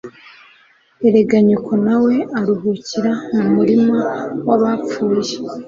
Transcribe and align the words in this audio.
erega 1.07 1.37
nyoko 1.47 1.73
nawe 1.85 2.13
aruhukira 2.39 3.11
mu 3.35 3.43
murima 3.55 3.99
w'abapfuye 4.47 5.33